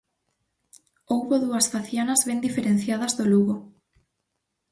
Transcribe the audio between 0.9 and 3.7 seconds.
Houbo dúas facianas ben diferenciadas do Lugo.